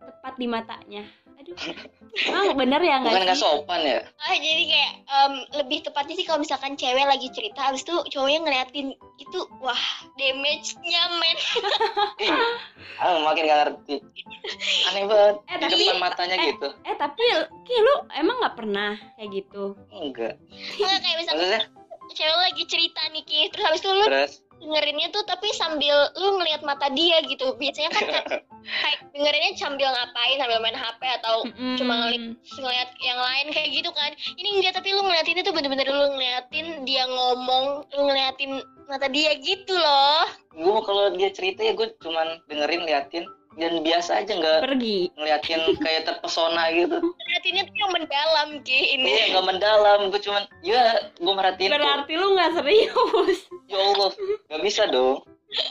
[0.00, 1.04] tepat di matanya
[1.46, 1.76] aduh
[2.16, 4.00] emang bener ya Bukan nggak nggak sih sopan ya?
[4.18, 8.40] ah jadi kayak em, lebih tepatnya sih kalau misalkan cewek lagi cerita habis itu cowoknya
[8.40, 9.82] ngeliatin itu wah
[10.16, 11.38] damage-nya men
[12.96, 14.00] Ah makin gak ngerti.
[14.88, 15.36] Aneh banget.
[15.44, 16.46] Eh, Di tapi- depan matanya eh.
[16.48, 16.68] gitu.
[16.82, 17.24] eh tapi
[17.62, 20.40] ki lu emang nggak pernah kayak gitu Enggak.
[20.72, 21.62] Nggak, kayak misalkan Maksudnya
[22.08, 26.40] cewek lagi cerita nih Ki terus habis itu lu terus dengerinnya tuh tapi sambil lu
[26.40, 27.54] ngeliat mata dia gitu.
[27.60, 28.26] Biasanya kan kayak,
[29.14, 30.36] dengerinnya sambil ngapain?
[30.40, 31.76] Sambil main HP atau Mm-mm.
[31.78, 32.24] cuma ngeliat
[32.58, 34.10] ngeliat yang lain kayak gitu kan.
[34.36, 39.34] Ini enggak tapi lu ngeliatinnya tuh bener-bener lu ngeliatin dia ngomong lu ngeliatin mata dia
[39.38, 40.24] gitu loh.
[40.56, 43.24] Gue kalau dia cerita ya gue cuman dengerin liatin
[43.56, 45.08] dan biasa aja nggak pergi.
[45.16, 47.00] ngeliatin kayak terpesona gitu.
[47.00, 49.08] Ngeliatinnya tuh yang mendalam ki ini.
[49.08, 50.82] Iya nggak mendalam gue cuman ya
[51.16, 51.80] gue merhatiin tuh.
[51.80, 53.40] Berarti lu nggak serius.
[53.72, 54.10] Ya Allah
[54.52, 55.24] nggak bisa dong.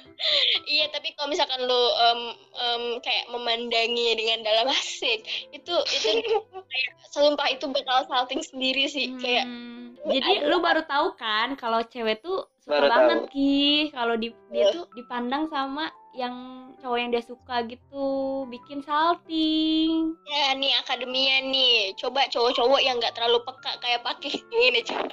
[0.66, 2.20] Iya tapi kalau misalkan lu em,
[2.56, 5.22] em, kayak memandangi dengan dalam asik
[5.52, 6.08] itu itu
[6.56, 11.84] kayak sumpah itu bakal salting sendiri sih kayak Hmm, jadi lu baru tahu kan kalau
[11.84, 13.32] cewek tuh suka Baru banget tahu.
[13.32, 16.36] ki kalau di, dia tuh dipandang sama yang
[16.80, 18.06] cowok yang dia suka gitu
[18.48, 20.16] bikin salting.
[20.26, 21.94] Ya nih akademia nih.
[22.00, 24.32] Coba cowok-cowok yang nggak terlalu peka kayak pakai
[24.72, 25.12] ini coba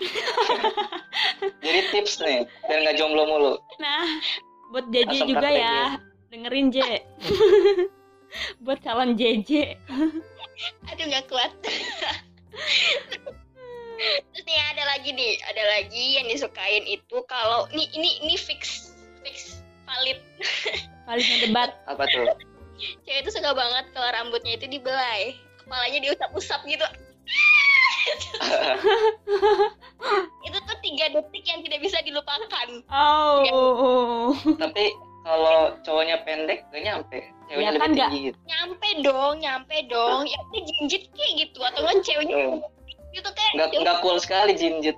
[1.66, 3.54] jadi tips nih biar nggak jomblo mulu.
[3.82, 4.06] Nah
[4.70, 5.84] buat JJ Langsung juga praktek ya.
[6.32, 6.78] dengerin J.
[8.64, 9.76] Buat calon JJ
[10.88, 11.52] aduh nggak kuat.
[14.32, 15.38] Terus nih ada lagi nih.
[15.52, 18.91] Ada lagi yang disukain itu kalau nih ini ini fix
[19.92, 20.18] valid.
[21.08, 21.70] Paling debat.
[21.84, 22.24] Apa tuh?
[23.06, 25.36] Cewek itu suka banget kalau rambutnya itu dibelai.
[25.62, 26.82] Kepalanya diusap-usap gitu.
[30.42, 32.68] Itu tuh tiga detik yang tidak bisa dilupakan.
[32.90, 34.34] Oh.
[34.58, 34.90] Tapi
[35.22, 37.22] kalau cowoknya pendek gak nyampe.
[37.46, 38.38] Ceweknya Ya kan lebih tinggi gitu.
[38.50, 40.26] Nyampe dong nyampe dong.
[40.26, 41.58] Ya udah jinjit kayak gitu.
[41.62, 42.58] Atau enggak ceweknya Oh.
[43.12, 44.96] gitu kayak nggak nggak cool sekali jinjit.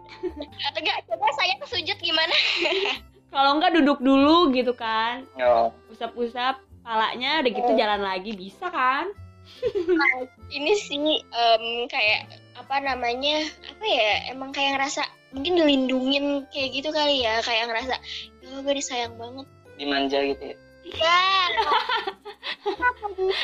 [0.71, 2.31] Atau enggak coba saya kesujud gimana
[3.35, 5.27] kalau enggak duduk dulu gitu kan.
[5.43, 5.75] Oh.
[5.91, 9.11] usap-usap palanya udah gitu jalan lagi bisa kan?
[10.57, 13.43] Ini sih em, kayak apa namanya
[13.75, 15.03] apa ya emang kayak ngerasa
[15.35, 17.99] mungkin dilindungin kayak gitu kali ya kayak ngerasa
[18.39, 19.47] ya gue disayang banget.
[19.75, 20.57] Dimanja gitu ya?
[20.95, 21.21] Ya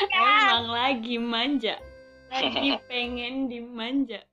[0.15, 1.75] emang lagi manja.
[2.31, 4.23] Lagi pengen dimanja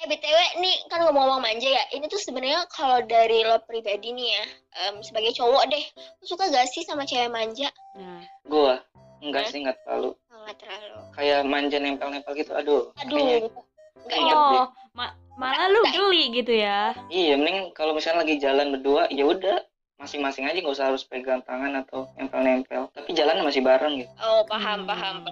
[0.00, 1.84] eh btw nih kan ngomong-ngomong manja ya.
[1.92, 4.44] Ini tuh sebenarnya kalau dari lo pribadi nih ya
[4.88, 7.68] em, sebagai cowok deh lo suka gak sih sama cewek manja?
[8.00, 8.24] Nah.
[8.48, 8.80] Gua
[9.20, 10.16] enggak sih nggak terlalu.
[10.32, 10.96] Oh, nggak terlalu.
[11.12, 13.52] Kayak manja nempel-nempel gitu aduh aduh
[14.00, 16.96] nggak nyampe oh ma- malah lu geli gitu ya?
[17.12, 19.60] Iya mending kalau misalnya lagi jalan berdua ya udah
[20.00, 22.88] masing-masing aja nggak usah harus pegang tangan atau nempel-nempel.
[22.96, 24.12] Tapi jalan masih bareng gitu.
[24.24, 25.28] Oh paham paham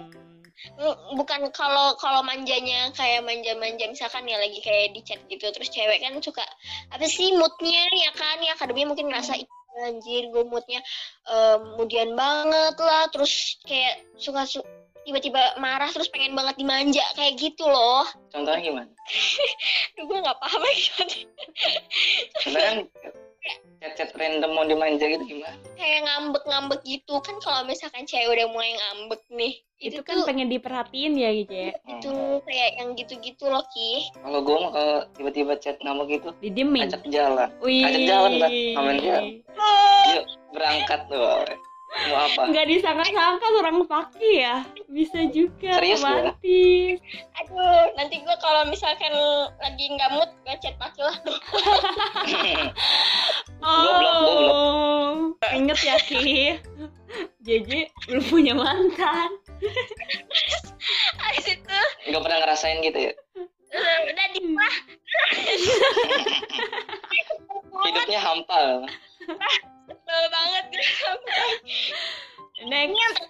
[1.15, 5.99] bukan kalau kalau manjanya kayak manja-manja misalkan ya lagi kayak di chat gitu terus cewek
[6.03, 6.43] kan suka
[6.91, 8.37] apa sih moodnya ya kan?
[8.43, 9.47] Ya akademi mungkin ngerasa "Ih,
[9.87, 10.83] anjir gue moodnya
[11.27, 13.07] em, mudian banget lah.
[13.11, 14.67] Terus kayak suka su-
[15.07, 18.03] tiba-tiba marah terus pengen banget dimanja kayak gitu loh.
[18.29, 18.91] Contohnya gimana?
[19.95, 20.83] Duh gue nggak paham lagi
[22.43, 22.77] contohnya kan
[23.79, 25.48] chat-chat random mau dimanja gitu gimana
[25.89, 27.17] kayak ngambek-ngambek gitu.
[27.25, 31.29] Kan kalau misalkan cewek udah mulai ngambek nih itu itu, kan tuh pengen diperhatiin ya
[31.33, 31.71] gitu ya?
[31.87, 32.13] Itu
[32.45, 34.11] kayak yang gitu-gitu loh ki.
[34.21, 37.49] Kalau gue mah kalau tiba-tiba chat nama gitu didiemin ajak jalan.
[37.63, 37.87] Wih.
[37.87, 38.51] Ajak jalan, Mbak.
[38.75, 39.25] Ngamen jalan.
[40.09, 40.25] yuk
[40.55, 41.45] berangkat tuh
[41.89, 42.41] mau apa?
[42.53, 44.61] Nggak disangka-sangka seorang Paki ya.
[44.89, 47.01] Bisa juga Serius, romantis.
[47.41, 49.13] Aduh, nanti gue kalau misalkan
[49.57, 51.17] lagi nggak mood, gue chat Paki lah.
[53.65, 56.57] Oh inget ya Ki.
[57.41, 59.33] JJ belum punya mantan.
[61.19, 63.13] Habis itu, nggak pernah ngerasain gitu ya?
[63.79, 64.41] Udah di
[67.85, 68.85] hidupnya hampa
[69.89, 70.65] Sebel banget.
[72.69, 73.25] next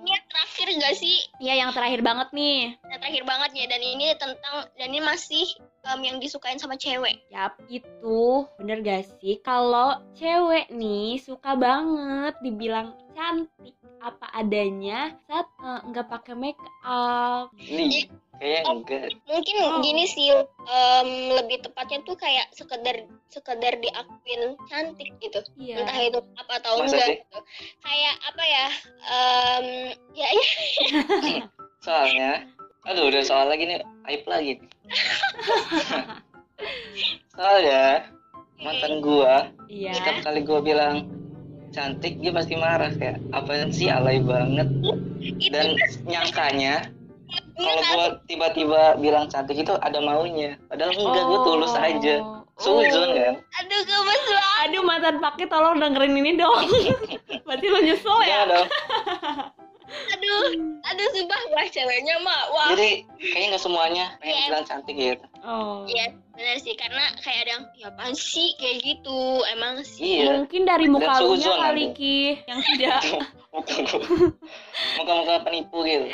[0.00, 1.16] Ini yang terakhir gak sih?
[1.44, 5.46] ya yang terakhir banget nih Yang terakhir banget ya, dan ini tentang, dan ini masih
[5.84, 7.20] em, yang disukain sama cewek.
[7.28, 9.38] Yap, itu bener gak sih?
[9.44, 17.52] Kalau cewek nih suka banget dibilang cantik apa adanya saat eh, nggak pakai make up.
[17.54, 19.80] nih kayaknya enggak Mungkin Oh.
[19.80, 20.32] gini sih,
[20.66, 22.96] em, lebih tepatnya tuh kayak sekedar
[23.28, 25.44] sekedar diakuin cantik gitu.
[25.54, 25.84] Iya.
[25.84, 27.16] entah itu apa atau Masa enggak sih?
[27.20, 27.38] gitu.
[27.80, 28.66] kayak apa ya
[29.04, 29.66] em,
[30.10, 30.46] ya ya
[31.84, 32.30] soalnya
[32.82, 34.56] aduh udah soal lagi nih aib lagi
[37.30, 38.08] soalnya
[38.58, 39.92] mantan gua Iya.
[39.94, 41.04] setiap kali gua bilang
[41.70, 44.68] cantik dia pasti marah kayak apa sih alay banget.
[45.50, 46.90] Dan nyangkanya
[47.60, 50.58] kalau gua tiba-tiba bilang cantik itu ada maunya.
[50.66, 52.16] Padahal enggak gua tulus aja.
[52.20, 52.38] Oh.
[52.60, 53.34] suzon kan?
[53.40, 56.68] Aduh gemes banget Aduh mantan pakai tolong dengerin ini dong.
[57.48, 58.50] Berarti lo nyesel Enggak ya?
[58.52, 58.66] dong
[59.90, 60.44] aduh
[60.82, 64.46] aduh sumpah wah ceweknya mah wah jadi kayaknya nggak semuanya pengen Iya.
[64.48, 65.88] bilang cantik gitu Oh.
[65.88, 70.36] Iya benar sih karena kayak ada yang ya apaan sih kayak gitu emang sih iya
[70.36, 71.96] Mungkin dari muka lu kali.
[71.96, 73.00] Ki yang tidak
[73.50, 76.06] muka muka penipu gitu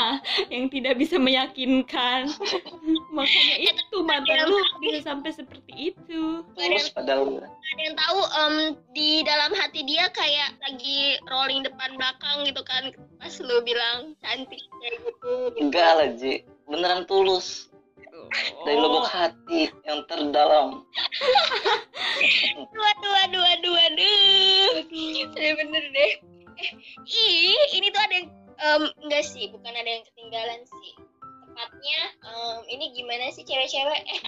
[0.52, 2.32] yang tidak bisa meyakinkan.
[3.16, 6.40] Makanya itu mantan lu bisa sampai seperti itu.
[6.56, 8.54] tulus padahal ada yang tahu em,
[8.96, 12.88] di dalam hati dia kayak lagi rolling depan belakang gitu kan
[13.20, 15.60] pas lu bilang cantik kayak gitu, gitu.
[15.60, 17.68] enggak lah Ji beneran tulus
[18.64, 18.82] dari Oh.
[18.84, 20.84] lubuk hati yang terdalam
[22.58, 24.68] Waduh, waduh, waduh, waduh.
[25.38, 26.12] Saya bener deh.
[26.58, 26.70] Eh,
[27.06, 30.92] ih, ini tuh ada yang em, enggak sih, bukan ada yang ketinggalan sih.
[31.48, 34.00] Tepatnya, em, ini gimana sih cewek-cewek?
[34.04, 34.20] Eh,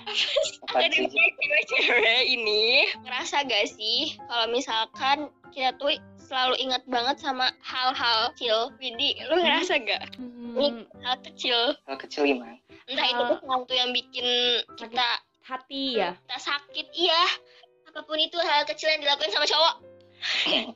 [0.67, 1.07] apa sih?
[1.07, 2.63] Cewek-cewek ini
[3.03, 5.19] ngerasa gak sih kalau misalkan
[5.51, 5.91] kita tuh
[6.21, 8.71] selalu ingat banget sama hal-hal kecil.
[8.79, 10.15] Widi, lu ngerasa gak?
[10.19, 11.75] Hmm, Hal kecil.
[11.87, 14.27] hal kecil gimana Entah itu Hal- sesuatu yang bikin
[14.75, 15.09] kita
[15.43, 16.15] hati ya.
[16.17, 17.23] kita sakit, iya.
[17.87, 19.75] Apa pun itu hal kecil yang dilakuin sama cowok.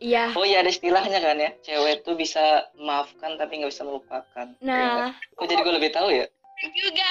[0.01, 0.33] Iya.
[0.39, 5.13] oh iya ada istilahnya kan ya cewek tuh bisa memaafkan tapi nggak bisa melupakan Nah,
[5.37, 6.27] kok jadi gue lebih tahu ya
[6.73, 7.09] Juga.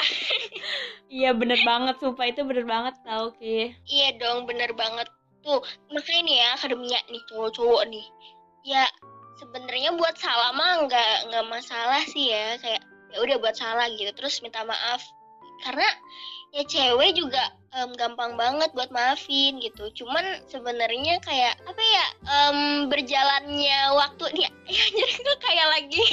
[1.19, 3.75] iya bener banget sumpah itu bener banget tau Ki.
[3.85, 5.05] Iya dong, bener banget.
[5.43, 5.59] Tuh,
[5.91, 8.05] makanya nih ya, akademia nih, cowok-cowok nih.
[8.63, 8.87] Ya,
[9.37, 12.55] sebenarnya buat salah mah nggak nggak masalah sih ya.
[12.63, 12.81] Kayak,
[13.13, 15.03] ya udah buat salah gitu, terus minta maaf.
[15.67, 15.85] Karena
[16.55, 19.89] ya cewek juga em, gampang banget buat maafin gitu.
[19.97, 22.57] Cuman sebenarnya kayak apa ya em,
[22.87, 26.05] berjalannya waktu dia ya anjir gue kayak lagi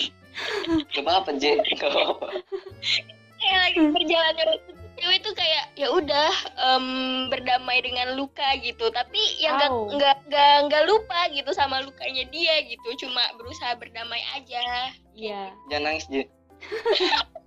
[0.94, 2.26] gak apa-apa J gak apa-apa
[3.36, 4.70] kayak lagi berjalannya waktu
[5.00, 6.86] cewek tuh kayak ya udah em,
[7.28, 9.88] berdamai dengan luka gitu tapi yang nggak Wow.
[9.96, 15.56] nggak nggak nggak lupa gitu sama lukanya dia gitu cuma berusaha berdamai aja Iya.
[15.72, 16.14] jangan nangis J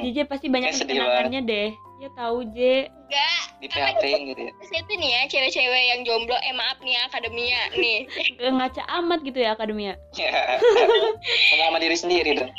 [0.00, 1.68] JJ pasti banyak kenangannya deh.
[2.04, 2.92] Ya tahu J.
[3.08, 4.52] enggak di PHP gitu ya?
[4.60, 6.36] itu nih ya cewek-cewek yang jomblo.
[6.44, 8.04] Eh maaf nih ya akademia nih.
[8.36, 9.96] Gak ngaca amat gitu ya akademia.
[10.12, 10.60] Ya.
[10.60, 12.52] ngomong sama diri sendiri dong.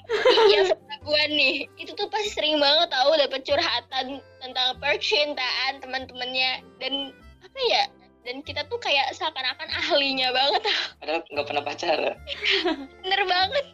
[0.49, 1.69] Yang sebelah gua nih.
[1.77, 4.05] Itu tuh pasti sering banget tahu dapat curhatan
[4.41, 6.65] tentang percintaan teman-temannya.
[6.81, 7.13] Dan
[7.45, 7.83] apa ya?
[8.25, 10.65] Dan kita tuh kayak seakan-akan ahlinya banget.
[11.05, 12.17] Padahal nggak pernah pacaran.
[13.05, 13.65] Bener banget.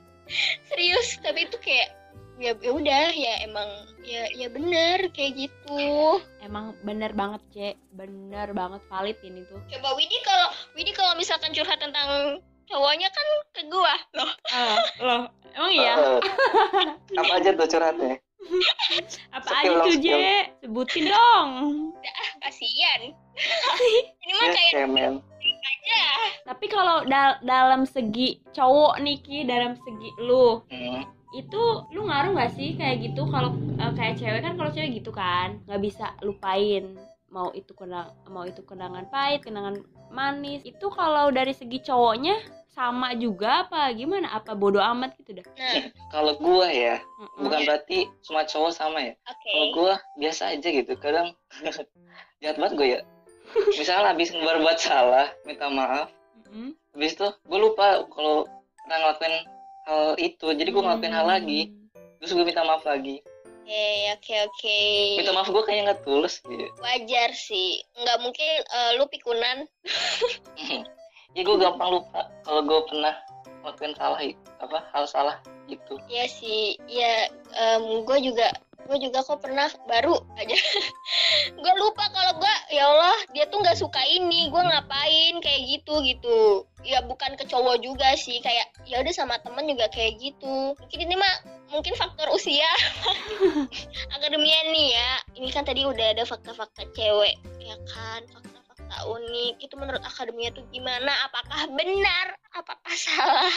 [0.68, 1.96] Serius tapi itu kayak
[2.44, 3.70] ya ya udah ya emang
[4.12, 7.56] ya ya bener kayak gitu Emang bener banget C.
[7.92, 9.60] Bener banget valid ini tuh.
[9.70, 15.22] coba Widi kalau Widi kalau misalkan curhat tentang cowoknya kan ke gua loh Ah, loh.
[15.52, 15.94] Emang iya?
[15.96, 16.20] Eh,
[17.18, 18.20] apa aja tuh curhatnya
[19.38, 20.08] Apa aja dong, tuh J?
[20.60, 21.50] Sebutin dong.
[22.42, 23.14] kasian
[24.22, 26.02] ini mah ya kayak cemen aja
[26.44, 31.21] Tapi kalau dal- dalam segi cowok nih Ki, dalam segi lu, hmm.
[31.32, 31.64] Itu
[31.96, 33.24] lu ngaruh gak sih kayak gitu?
[33.32, 36.96] Kalau eh, kayak cewek kan kalau cewek gitu kan nggak bisa lupain
[37.32, 39.80] mau itu kenang mau itu kenangan pahit kenangan
[40.12, 40.62] manis.
[40.68, 42.36] Itu kalau dari segi cowoknya
[42.76, 44.36] sama juga apa gimana?
[44.36, 45.48] Apa bodoh amat gitu dah?
[45.56, 47.48] Nah kalau gua ya Mm-mm.
[47.48, 49.14] bukan berarti semua cowok sama ya.
[49.28, 49.48] Oke.
[49.48, 51.32] Kalau gua biasa aja gitu kadang
[52.44, 53.00] jahat banget gue ya.
[53.76, 56.12] Misalnya habis berbuat salah minta maaf.
[56.52, 56.76] Mm-mm.
[56.92, 58.44] habis itu gue lupa kalau
[58.84, 59.36] pernah ngelakuin
[60.12, 61.72] hal itu jadi gue ngelakuin hal lagi
[62.20, 63.24] terus gue minta maaf lagi
[63.62, 64.80] Oke, oke, oke.
[65.16, 67.80] minta maaf gue kayaknya nggak tulus gitu Wajar sih.
[67.96, 69.64] Nggak mungkin eh, lu pikunan.
[71.38, 73.16] ya gue gampang lupa kalau gue pernah
[73.64, 74.20] ngelakuin salah
[74.60, 75.38] apa hal salah
[75.72, 76.76] gitu Iya sih.
[76.92, 77.32] Ya,
[77.80, 78.52] gue juga
[78.88, 80.58] gue juga kok pernah baru aja.
[81.62, 84.50] Gue lupa kalau gue ya Allah dia tuh nggak suka ini.
[84.50, 86.66] Gue ngapain kayak gitu gitu.
[86.82, 88.42] Ya bukan ke cowok juga sih.
[88.42, 90.74] Kayak ya udah sama temen juga kayak gitu.
[90.76, 91.36] Mungkin ini mah
[91.72, 92.68] mungkin faktor usia.
[94.16, 95.12] Akademia nih ya.
[95.38, 98.22] Ini kan tadi udah ada fakta-fakta cewek ya kan
[98.92, 103.52] fakta-fakta unik itu menurut akademia tuh gimana apakah benar apakah salah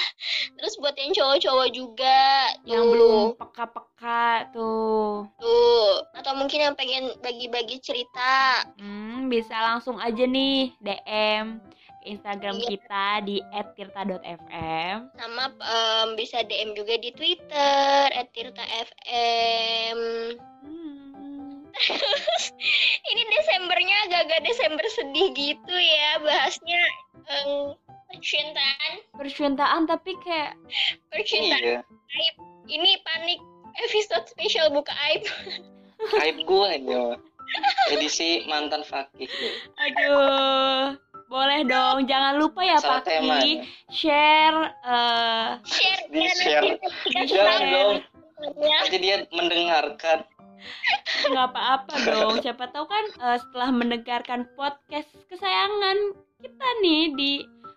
[0.55, 2.23] terus buat yang cowok-cowok juga
[2.63, 2.91] yang tuh.
[2.95, 8.63] belum peka-peka tuh Tuh, atau mungkin yang pengen bagi-bagi cerita.
[8.79, 11.59] hmm, bisa langsung aja nih DM
[11.99, 12.69] ke Instagram Iya.
[12.71, 13.37] kita di
[13.75, 19.99] @tirta.fm Sama em, bisa DM juga di Twitter @tirta_fm.
[20.63, 21.65] Hmm.
[23.65, 26.83] Desembernya agak-agak Desember sedih gitu ya bahasnya
[27.33, 27.73] em,
[28.13, 30.53] percintaan, percintaan tapi kayak
[31.09, 31.81] percintaan.
[31.81, 31.81] iya.
[32.69, 33.41] Ini panik
[33.89, 35.25] episode spesial buka aib.
[36.13, 37.17] hype gue mah.
[37.89, 39.33] edisi mantan fakih
[39.81, 41.01] aduh
[41.33, 42.05] boleh dong.
[42.05, 46.69] Jangan lupa ya salah Paki temanya share eh, Share Di share.
[47.17, 47.97] jangan tahu dong.
[48.61, 50.29] Nanti dia mendengarkan
[51.31, 52.35] nggak apa-apa dong.
[52.45, 55.97] Siapa tahu kan eh, setelah mendengarkan podcast kesayangan
[56.41, 57.33] kita nih di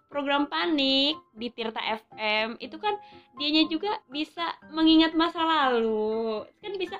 [0.08, 2.96] program panik di Tirta FM itu kan
[3.38, 6.48] dianya juga bisa mengingat masa lalu.
[6.64, 6.98] Kan bisa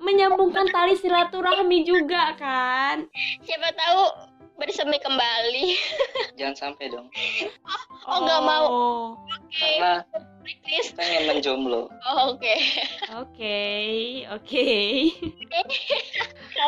[0.00, 3.08] menyambungkan tali silaturahmi juga kan.
[3.44, 4.02] Siapa tahu
[4.60, 5.66] bersemi kembali.
[6.38, 7.08] jangan sampai dong.
[8.04, 8.66] Oh, nggak mau.
[9.16, 10.04] Oke, karena
[10.44, 10.92] please.
[10.92, 11.88] kita ingin menjomblo.
[12.04, 12.54] Oh, Oke.
[13.16, 13.58] oke
[14.36, 14.68] oke.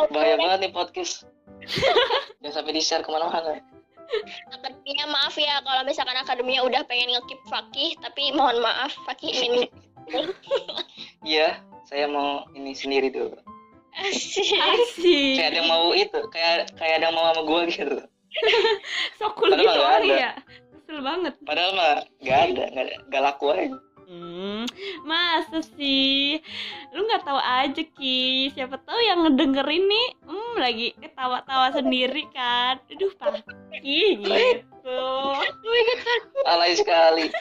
[0.16, 1.28] Bahaya banget nih podcast.
[2.40, 3.60] Jangan sampai di share ke mana-mana.
[4.52, 9.64] Akademia maaf ya kalau misalkan akademia udah pengen ngekip Fakih, tapi mohon maaf Fakih ingin
[11.22, 13.38] iya saya mau ini sendiri dulu
[13.92, 14.56] Asik.
[14.56, 17.98] asik kayak ada yang mau itu kayak kayak ada yang mau sama gue gitu
[19.20, 20.32] sokul Padahal gitu kali ya
[20.72, 23.76] kesel banget padahal mah gak ada gak, ada, gak laku aja
[24.12, 24.68] Hmm,
[25.08, 26.36] masa sih?
[26.92, 28.52] Lu nggak tahu aja Ki.
[28.52, 32.76] Siapa tahu yang ngedengerin nih, hmm, lagi ketawa-tawa sendiri kan.
[32.92, 35.00] Aduh, Paki gitu.
[36.44, 37.32] alay sekali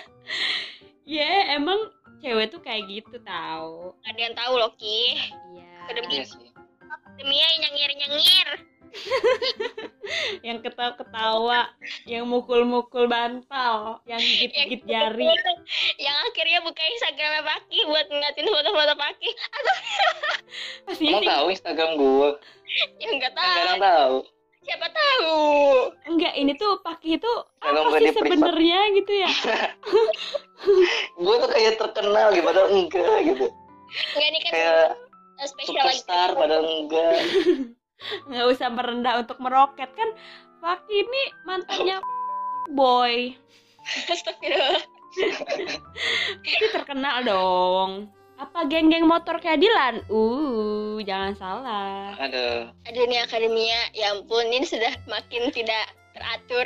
[1.17, 1.91] Ya, emang
[2.23, 3.91] cewek tuh kayak gitu tahu.
[4.07, 5.19] Ada yang tahu loh Ki.
[5.51, 5.70] Iya.
[5.85, 6.51] Akademia iya sih
[7.11, 8.49] akademia yang nyengir-nyengir.
[10.43, 11.71] Yang ketawa-ketawa,
[12.03, 15.31] yang mukul-mukul bantal, yang gigit-gigit jari.
[15.95, 19.33] Yang akhirnya buka Instagram Fakih buat ngeliatin foto-foto Fakih.
[20.83, 22.29] Pasti emang tahu Instagram gue
[22.99, 23.79] Ya nggak kan tahu.
[23.79, 24.15] tahu
[24.61, 25.39] Siapa tahu.
[26.11, 27.31] enggak ini tuh Paki itu
[27.63, 29.29] apa nggak sih sebenarnya gitu ya?
[31.23, 33.45] gue tuh kayak terkenal gitu padahal enggak gitu
[34.13, 34.87] Enggak ini kan kayak
[35.47, 36.01] spesial lagi.
[36.01, 37.13] superstar padahal enggak
[38.30, 40.10] nggak usah merendah untuk meroket kan
[40.62, 41.97] Paki ini mantannya
[42.77, 43.34] boy.
[43.82, 44.30] Pasti
[46.69, 54.17] terkenal dong apa geng-geng motor kayak Dilan uh jangan salah ada Aduh ini akademia, ya
[54.17, 56.65] ampun ini sudah makin tidak teratur.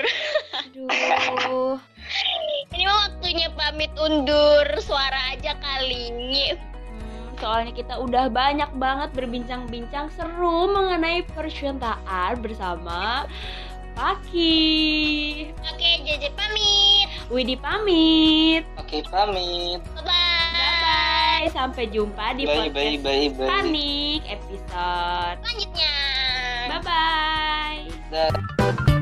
[0.56, 1.76] aduh
[2.76, 6.56] Ini mah waktunya pamit undur suara aja kali.
[7.38, 13.28] Soalnya kita udah banyak banget berbincang-bincang seru mengenai percintaan bersama
[13.96, 17.08] Paki Oke, JJ pamit.
[17.28, 20.82] Widi pamit oke pamit Bye-bye.
[20.82, 25.96] bye sampai jumpa di bye bye podcast bye bye Panik episode Selanjutnya.
[26.68, 28.94] bye bye Dah.